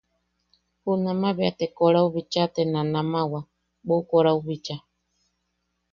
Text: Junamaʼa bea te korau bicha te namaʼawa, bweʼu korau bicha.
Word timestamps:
Junamaʼa 0.83 1.35
bea 1.37 1.55
te 1.59 1.65
korau 1.77 2.07
bicha 2.13 2.43
te 2.53 2.61
namaʼawa, 2.73 3.39
bweʼu 3.87 4.03
korau 4.09 4.39
bicha. 4.45 4.75